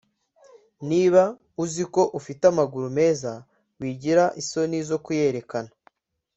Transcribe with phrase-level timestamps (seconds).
[0.89, 1.23] niba
[1.63, 3.31] uziko ufite amaguru meza
[3.79, 5.71] wigira isoni zo kuyerekana